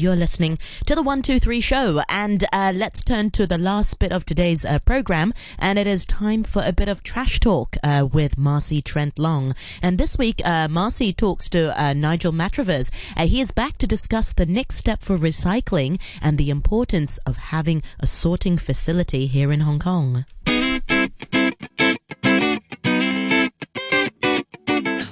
[0.00, 4.24] You're listening to the 123 show, and uh, let's turn to the last bit of
[4.24, 5.34] today's uh, program.
[5.58, 9.56] And it is time for a bit of trash talk uh, with Marcy Trent Long.
[9.82, 12.92] And this week, uh, Marcy talks to uh, Nigel Matravers.
[13.16, 17.36] Uh, he is back to discuss the next step for recycling and the importance of
[17.36, 20.24] having a sorting facility here in Hong Kong.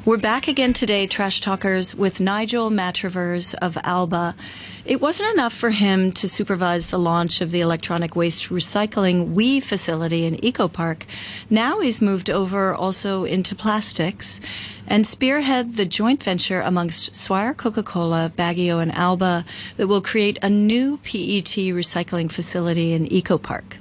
[0.06, 4.36] We're back again today, Trash Talkers, with Nigel Matravers of Alba.
[4.84, 9.58] It wasn't enough for him to supervise the launch of the electronic waste recycling WE
[9.58, 11.06] facility in Eco Park.
[11.50, 14.40] Now he's moved over also into plastics
[14.86, 19.44] and spearhead the joint venture amongst Swire Coca-Cola, Baguio, and Alba
[19.76, 23.78] that will create a new PET recycling facility in Eco Park.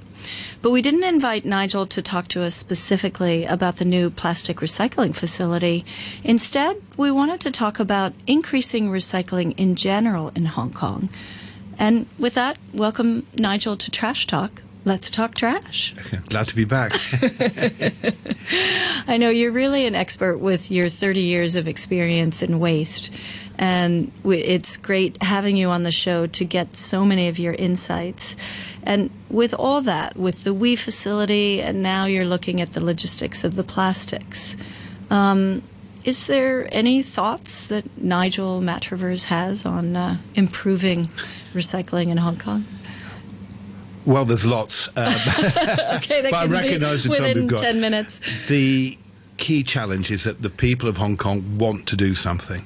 [0.62, 5.14] But we didn't invite Nigel to talk to us specifically about the new plastic recycling
[5.14, 5.84] facility.
[6.24, 11.08] Instead, we wanted to talk about increasing recycling in general in Hong Kong.
[11.78, 14.62] And with that, welcome Nigel to Trash Talk.
[14.86, 15.96] Let's talk trash.
[16.28, 16.92] Glad to be back.
[19.08, 23.12] I know you're really an expert with your 30 years of experience in waste.
[23.58, 28.36] And it's great having you on the show to get so many of your insights.
[28.84, 33.42] And with all that, with the WE facility, and now you're looking at the logistics
[33.42, 34.56] of the plastics.
[35.10, 35.64] Um,
[36.04, 41.08] is there any thoughts that Nigel Matravers has on uh, improving
[41.56, 42.64] recycling in Hong Kong?
[44.06, 44.88] Well, there's lots.
[44.96, 45.06] Um,
[45.96, 47.60] okay, but I recognise the time we've got.
[47.60, 48.20] Ten minutes.
[48.46, 48.96] The
[49.36, 52.64] key challenge is that the people of Hong Kong want to do something.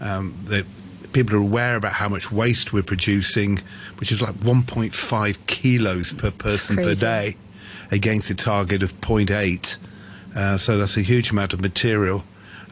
[0.00, 0.66] Um, the,
[1.12, 3.58] people are aware about how much waste we're producing,
[3.98, 7.36] which is like 1.5 kilos per person per day,
[7.90, 9.76] against a target of 0.8.
[10.34, 12.22] Uh, so that's a huge amount of material.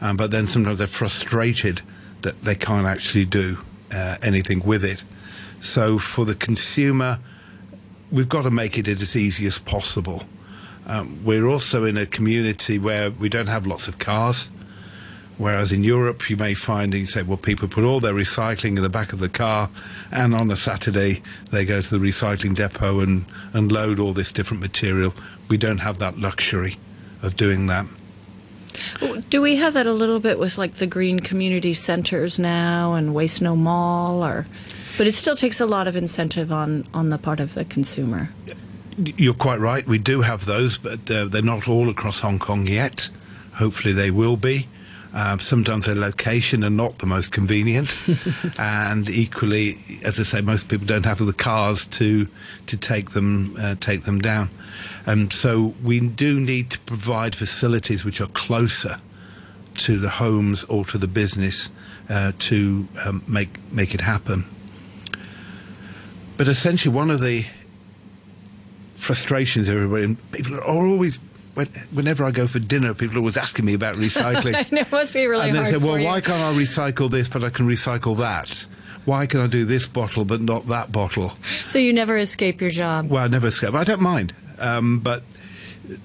[0.01, 1.81] Um, but then sometimes they're frustrated
[2.21, 3.57] that they can't actually do
[3.91, 5.03] uh, anything with it.
[5.61, 7.19] So for the consumer,
[8.11, 10.23] we've got to make it as easy as possible.
[10.87, 14.49] Um, we're also in a community where we don't have lots of cars.
[15.37, 18.83] Whereas in Europe, you may find, you say, well, people put all their recycling in
[18.83, 19.69] the back of the car,
[20.11, 23.23] and on a Saturday, they go to the recycling depot and,
[23.53, 25.13] and load all this different material.
[25.47, 26.75] We don't have that luxury
[27.21, 27.85] of doing that.
[29.29, 33.13] Do we have that a little bit with like the green community centers now and
[33.13, 34.45] Waste No Mall, or?
[34.99, 38.31] But it still takes a lot of incentive on on the part of the consumer.
[38.97, 39.87] You're quite right.
[39.87, 43.09] We do have those, but uh, they're not all across Hong Kong yet.
[43.53, 44.67] Hopefully, they will be.
[45.13, 47.95] Um, sometimes their location are not the most convenient,
[48.57, 52.27] and equally, as I say, most people don't have the cars to
[52.65, 54.49] to take them uh, take them down.
[55.07, 58.97] Um, so we do need to provide facilities which are closer
[59.75, 61.69] to the homes or to the business
[62.09, 64.43] uh, to um, make make it happen.
[66.39, 67.45] But essentially, one of the
[68.95, 71.17] frustrations everybody people are always
[71.91, 74.71] whenever I go for dinner, people are always asking me about recycling.
[74.71, 76.05] it must be really and they say, "Well, you.
[76.05, 78.65] why can't I recycle this, but I can recycle that?
[79.03, 81.33] Why can I do this bottle but not that bottle?"
[81.67, 83.09] So you never escape your job.
[83.09, 83.73] Well, I never escape.
[83.73, 85.23] I don't mind, um, but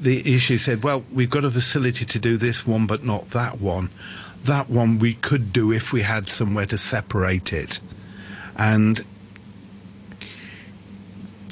[0.01, 3.61] the issue said, "Well, we've got a facility to do this one, but not that
[3.61, 3.89] one.
[4.47, 7.79] That one we could do if we had somewhere to separate it."
[8.57, 9.05] And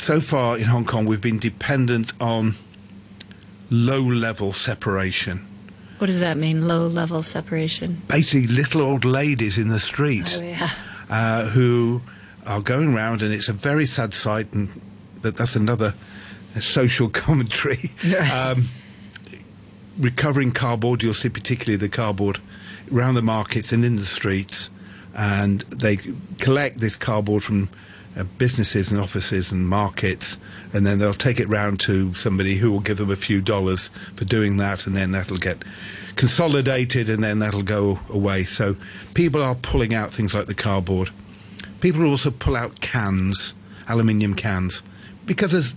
[0.03, 2.57] so far in Hong Kong, we've been dependent on
[3.71, 5.47] low level separation.
[5.99, 8.03] What does that mean, low level separation?
[8.09, 10.71] Basically, little old ladies in the street oh, yeah.
[11.09, 12.03] uh, who
[12.45, 14.69] are going around, and it's a very sad sight, and
[15.23, 15.95] but that's another
[16.59, 17.91] social commentary.
[18.35, 18.65] Um,
[20.01, 22.41] recovering cardboard, you'll see particularly the cardboard
[22.93, 24.69] around the markets and in the streets,
[25.15, 25.99] and they
[26.41, 27.69] collect this cardboard from
[28.17, 30.39] uh, businesses and offices and markets,
[30.73, 33.89] and then they'll take it round to somebody who will give them a few dollars
[34.17, 35.63] for doing that, and then that'll get
[36.17, 38.45] consolidated, and then that'll go away.
[38.45, 38.77] So
[39.15, 41.11] people are pulling out things like the cardboard.
[41.81, 43.55] People also pull out cans,
[43.89, 44.83] aluminium cans,
[45.27, 45.75] because there's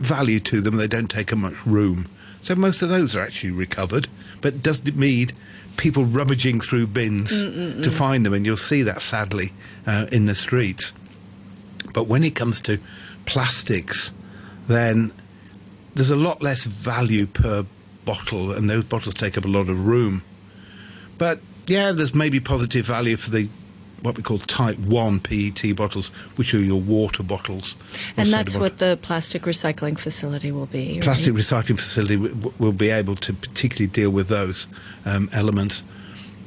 [0.00, 0.76] value to them.
[0.76, 2.08] They don't take up much room.
[2.42, 4.08] So most of those are actually recovered,
[4.40, 5.28] but does it mean
[5.76, 7.82] people rummaging through bins Mm-mm-mm.
[7.82, 8.34] to find them?
[8.34, 9.52] And you'll see that sadly
[9.86, 10.92] uh, in the streets.
[11.94, 12.78] But when it comes to
[13.24, 14.12] plastics,
[14.68, 15.12] then
[15.94, 17.64] there's a lot less value per
[18.04, 20.22] bottle, and those bottles take up a lot of room.
[21.16, 23.48] But yeah, there's maybe positive value for the
[24.02, 27.74] what we call type 1 PET bottles, which are your water bottles.
[28.18, 30.94] And that's what the plastic recycling facility will be.
[30.94, 31.02] Right?
[31.02, 34.66] Plastic recycling facility w- will be able to particularly deal with those
[35.06, 35.82] um, elements.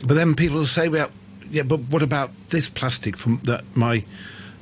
[0.05, 1.09] But then people will say, well,
[1.49, 4.03] yeah, but what about this plastic from that my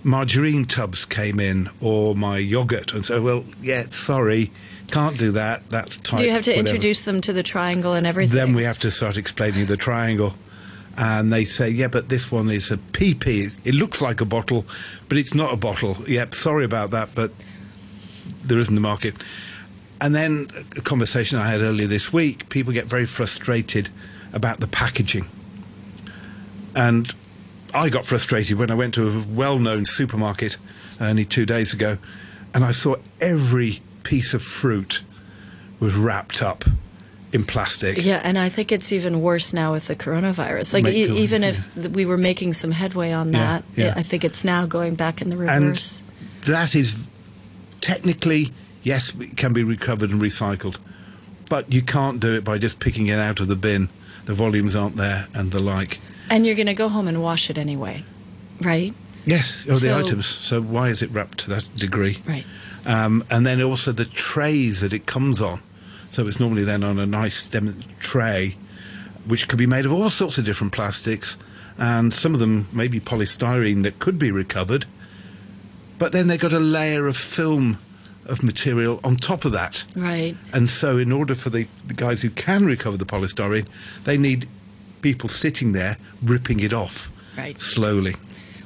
[0.05, 4.51] margarine tubs came in or my yogurt, and so well, yeah, sorry,
[4.87, 5.67] can't do that.
[5.69, 6.19] That's tight.
[6.19, 6.67] Do you have to whatever.
[6.67, 8.35] introduce them to the triangle and everything?
[8.35, 10.35] Then we have to start explaining the triangle.
[10.97, 13.59] And they say, yeah, but this one is a PP.
[13.65, 14.65] It looks like a bottle,
[15.09, 15.97] but it's not a bottle.
[16.07, 17.31] Yep, sorry about that, but
[18.45, 19.15] there isn't a market.
[19.99, 20.47] And then
[20.77, 23.89] a conversation I had earlier this week, people get very frustrated
[24.31, 25.27] about the packaging.
[26.75, 27.13] And
[27.75, 30.57] I got frustrated when I went to a well known supermarket
[31.01, 31.97] only two days ago
[32.53, 35.03] and I saw every piece of fruit
[35.79, 36.63] was wrapped up
[37.33, 38.03] in plastic.
[38.03, 40.73] Yeah, and I think it's even worse now with the coronavirus.
[40.73, 43.93] Like, Make- e- even if we were making some headway on that, yeah.
[43.97, 45.75] I think it's now going back in the And
[46.45, 47.07] that is
[47.81, 48.51] technically,
[48.83, 50.77] yes, it can be recovered and recycled,
[51.49, 53.89] but you can't do it by just picking it out of the bin.
[54.25, 55.99] The volumes aren't there and the like.
[56.29, 58.03] And you're going to go home and wash it anyway,
[58.61, 58.93] right?
[59.25, 60.25] Yes, oh, the So- items.
[60.25, 62.19] So why is it wrapped to that degree?
[62.27, 62.45] Right.
[62.85, 65.61] Um, and then also the trays that it comes on.
[66.11, 67.49] So it's normally then on a nice
[67.99, 68.55] tray,
[69.25, 71.37] which could be made of all sorts of different plastics,
[71.77, 74.85] and some of them maybe polystyrene that could be recovered.
[75.97, 77.79] But then they've got a layer of film
[78.25, 79.83] of material on top of that.
[79.95, 80.35] Right.
[80.53, 83.67] And so, in order for the, the guys who can recover the polystyrene,
[84.03, 84.47] they need
[85.05, 87.61] people sitting there ripping it off Right.
[87.61, 88.15] slowly.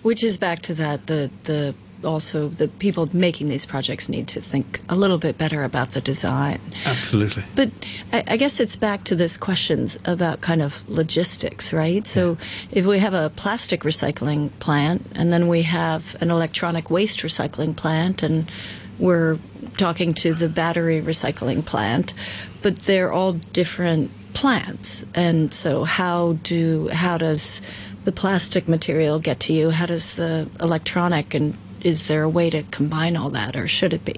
[0.04, 4.40] Which is back to that the the also the people making these projects need to
[4.40, 6.60] think a little bit better about the design.
[6.86, 7.44] Absolutely.
[7.56, 7.70] But
[8.14, 12.08] I, I guess it's back to this questions about kind of logistics, right?
[12.08, 12.38] So
[12.72, 17.76] if we have a plastic recycling plant and then we have an electronic waste recycling
[17.76, 18.50] plant and
[18.98, 19.38] we're
[19.78, 22.14] talking to the battery recycling plant,
[22.62, 24.10] but they're all different
[24.40, 25.06] plants.
[25.14, 27.62] And so how do how does
[28.06, 29.70] the plastic material get to you?
[29.70, 33.94] How does the electronic and is there a way to combine all that or should
[33.94, 34.16] it be?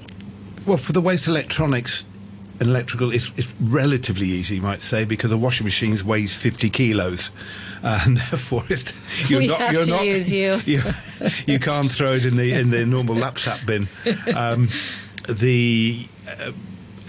[0.65, 2.05] Well, for the waste electronics
[2.59, 6.69] and electrical, it's, it's relatively easy, you might say, because a washing machine weighs 50
[6.69, 7.31] kilos.
[7.81, 8.93] Uh, and therefore, it's,
[9.29, 10.61] you're We not, have you're to not, use you.
[10.65, 10.83] you.
[11.47, 13.87] You can't throw it in the in the normal lapsap bin.
[14.35, 14.69] Um,
[15.27, 16.51] the uh,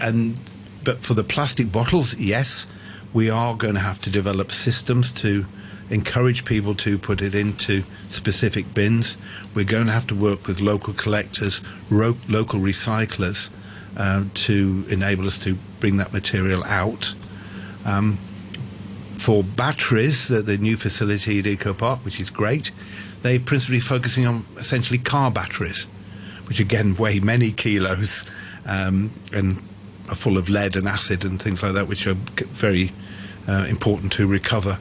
[0.01, 0.39] and
[0.83, 2.67] but for the plastic bottles, yes,
[3.13, 5.45] we are going to have to develop systems to
[5.89, 9.17] encourage people to put it into specific bins.
[9.53, 13.49] We're going to have to work with local collectors, ro- local recyclers,
[13.95, 17.13] uh, to enable us to bring that material out.
[17.85, 18.17] Um,
[19.17, 22.71] for batteries, the, the new facility at Eco Park, which is great,
[23.21, 25.83] they're principally focusing on essentially car batteries,
[26.47, 28.29] which again weigh many kilos
[28.65, 29.61] um, and
[30.09, 32.91] are full of lead and acid and things like that, which are very
[33.47, 34.79] uh, important to recover.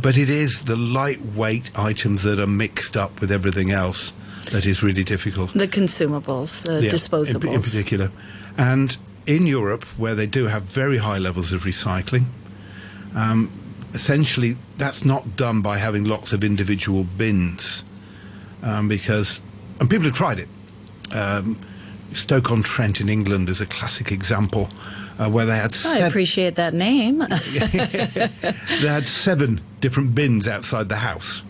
[0.00, 4.12] But it is the lightweight items that are mixed up with everything else
[4.50, 5.52] that is really difficult.
[5.52, 7.54] The consumables, the Yeah, in- disposables.
[7.54, 8.10] In, particular.
[8.56, 8.96] And
[9.26, 12.24] in Europe, where they do have very high levels of recycling,
[13.14, 13.50] um,
[13.94, 17.84] essentially that's not done by having lots of individual bins,
[18.62, 19.40] um, because
[19.78, 20.48] and people have tried it.
[21.12, 21.58] Um,
[22.14, 24.68] Stoke on Trent in England is a classic example
[25.18, 27.18] uh, where they had I appreciate that name.
[27.18, 31.44] they had seven different bins outside the house.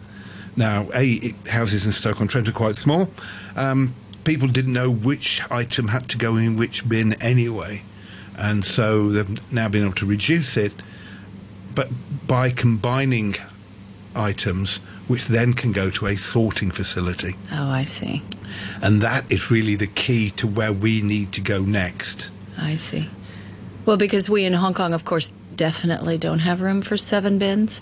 [0.56, 3.08] Now, a houses in Stoke on Trent are quite small.
[3.56, 3.94] Um,
[4.24, 7.82] people didn't know which item had to go in which bin anyway,
[8.36, 10.72] and so they've now been able to reduce it.
[11.74, 11.88] But
[12.26, 13.36] by combining
[14.14, 18.22] items, which then can go to a sorting facility, oh, I see.
[18.82, 22.30] and that is really the key to where we need to go next.
[22.58, 23.08] I see.
[23.84, 27.80] Well, because we in Hong Kong, of course, definitely don't have room for seven bins.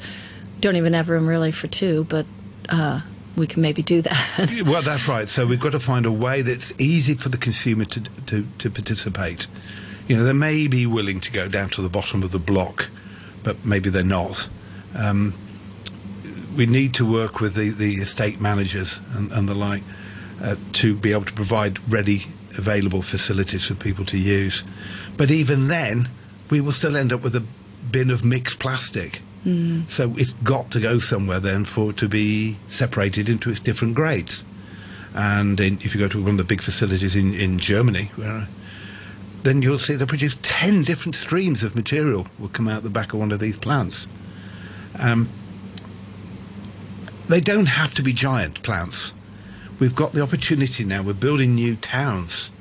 [0.61, 2.27] Don't even have room really for two, but
[2.69, 3.01] uh,
[3.37, 4.63] we can maybe do that.
[4.67, 5.29] Well, that's right.
[5.29, 8.71] So we've got to find a way that's easy for the consumer to, to, to
[8.71, 9.47] participate.
[10.09, 12.91] You know, they may be willing to go down to the bottom of the block,
[13.43, 14.49] but maybe they're not.
[14.95, 15.35] Um,
[16.57, 19.83] we need to work with the, the estate managers and, and the like
[20.43, 22.25] uh, to be able to provide ready,
[22.59, 24.65] available facilities for people to use.
[25.17, 26.09] But even then,
[26.51, 27.45] we will still end up with a
[27.91, 29.23] bin of mixed plastic.
[29.89, 33.95] So it's got to go somewhere then for it to be separated into its different
[33.95, 34.45] grades.
[35.15, 38.49] And in, if you go to one of the big facilities in, in Germany, where,
[39.43, 43.13] then you'll see they produce 10 different streams of material will come out the back
[43.13, 44.07] of one of these plants.
[44.99, 45.29] Um,
[47.29, 49.15] they don't have to be giant plants.
[49.81, 52.53] We've got the opportunity now, we're building new towns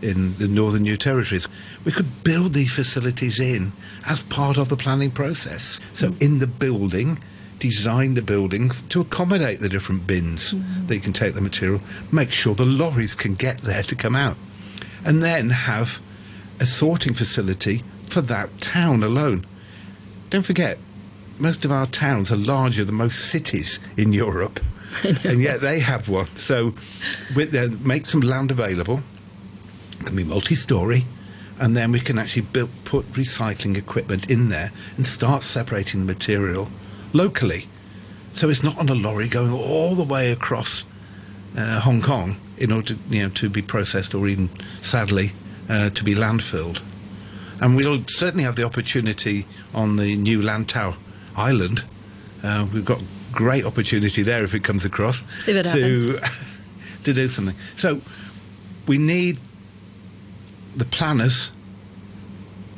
[0.00, 1.46] in the northern new territories.
[1.84, 3.72] We could build these facilities in
[4.08, 5.80] as part of the planning process.
[5.92, 7.22] So in the building,
[7.58, 10.88] design the building to accommodate the different bins mm.
[10.88, 14.16] that you can take the material, make sure the lorries can get there to come
[14.16, 14.36] out,
[15.04, 16.02] and then have
[16.58, 19.46] a sorting facility for that town alone.
[20.30, 20.78] Don't forget,
[21.38, 24.58] most of our towns are larger than most cities in Europe,
[25.24, 26.26] and yet they have one.
[26.36, 26.74] So,
[27.80, 29.02] make some land available.
[30.00, 31.04] It can be multi-story,
[31.58, 36.06] and then we can actually build, put recycling equipment in there and start separating the
[36.06, 36.68] material
[37.12, 37.68] locally.
[38.32, 40.84] So it's not on a lorry going all the way across
[41.56, 44.48] uh, Hong Kong in order to, you know, to be processed or even,
[44.80, 45.32] sadly,
[45.68, 46.80] uh, to be landfilled.
[47.60, 50.96] And we'll certainly have the opportunity on the new Lantau
[51.36, 51.84] Island.
[52.42, 53.00] Uh, we've got
[53.32, 56.20] great opportunity there if it comes across it to
[57.04, 57.56] to do something.
[57.76, 58.00] So
[58.86, 59.40] we need
[60.76, 61.50] the planners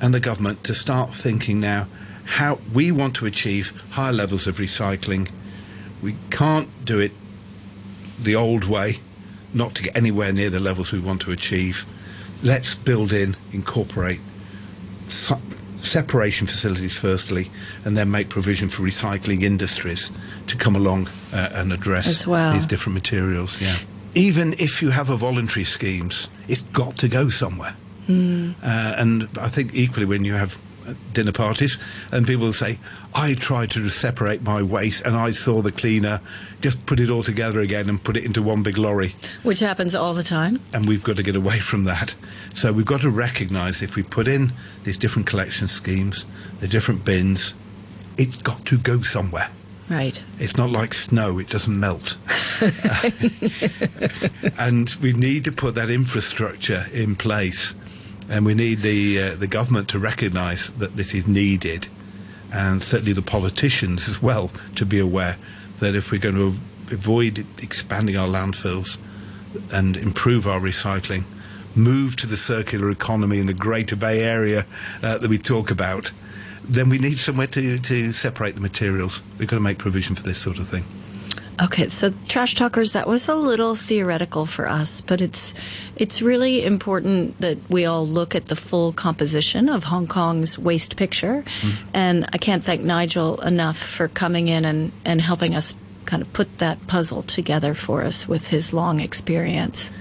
[0.01, 1.87] and the government to start thinking now
[2.25, 5.31] how we want to achieve higher levels of recycling.
[6.03, 7.13] We can't do it
[8.21, 9.01] the old way,
[9.53, 11.85] not to get anywhere near the levels we want to achieve.
[12.43, 14.21] Let's build in, incorporate
[15.95, 17.51] separation facilities firstly,
[17.85, 20.11] and then make provision for recycling industries
[20.47, 22.53] to come along uh, and address well.
[22.53, 23.61] these different materials.
[23.61, 23.77] Yeah.
[24.15, 27.77] Even if you have a voluntary schemes, it's got to go somewhere.
[28.09, 28.55] Mm.
[28.63, 30.59] Uh, and I think equally when you have
[31.13, 31.79] dinner parties,
[32.13, 32.79] and people will say,
[33.15, 36.21] I tried to separate my waste and I saw the cleaner
[36.61, 39.15] just put it all together again and put it into one big lorry.
[39.43, 40.61] Which happens all the time.
[40.73, 42.15] And we've got to get away from that.
[42.55, 46.25] So we've got to recognise if we put in these different collection schemes,
[46.61, 47.55] the different bins,
[48.17, 49.49] it's got to go somewhere.
[49.91, 50.21] Right.
[50.39, 52.17] It's not like snow, it doesn't melt.
[54.59, 57.75] and we need to put that infrastructure in place
[58.29, 61.89] and we need the uh, the government to recognise that this is needed,
[62.53, 65.37] and certainly the politicians as well to be aware
[65.79, 66.55] that if we're going to
[66.93, 68.99] avoid expanding our landfills
[69.73, 71.25] and improve our recycling,
[71.75, 74.67] move to the circular economy in the Greater Bay Area
[75.03, 76.13] uh, that we talk about,
[76.65, 79.23] then we need somewhere to, to separate the materials.
[79.39, 80.85] We've got to make provision for this sort of thing.
[81.63, 85.55] Okay, so trash talkers, that was a little theoretical for us, but it's
[85.95, 90.97] it's really important that we all look at the full composition of Hong Kong's waste
[90.97, 91.45] picture.
[91.61, 91.73] Mm.
[91.95, 95.75] And I can't thank Nigel enough for coming in and, and helping us
[96.07, 99.93] kind of put that puzzle together for us with his long experience.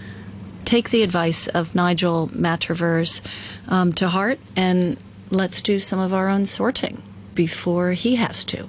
[0.66, 3.22] Take the advice of Nigel Matravers
[3.68, 4.98] um, to heart and
[5.30, 7.04] let's do some of our own sorting
[7.36, 8.68] before he has to.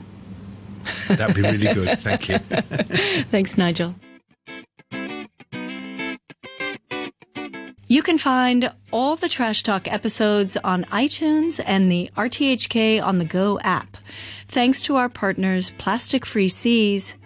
[1.09, 1.99] That'd be really good.
[2.01, 2.39] Thank you.
[3.31, 3.95] Thanks, Nigel.
[7.87, 13.25] You can find all the Trash Talk episodes on iTunes and the RTHK on the
[13.25, 13.99] Go app.
[14.49, 17.17] Thanks to our partners, Plastic Free Seas.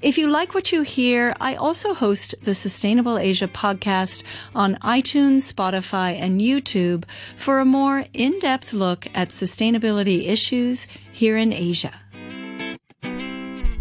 [0.00, 4.22] If you like what you hear, I also host the Sustainable Asia podcast
[4.54, 7.04] on iTunes, Spotify, and YouTube
[7.34, 12.00] for a more in-depth look at sustainability issues here in Asia.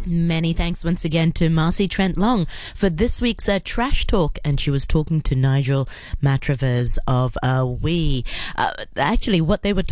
[0.07, 2.45] Many thanks once again to Marcy Trent Long
[2.75, 4.37] for this week's uh, Trash Talk.
[4.45, 5.89] And she was talking to Nigel
[6.21, 8.23] Matravers of uh, We.
[8.55, 9.83] Uh, actually, what they were talking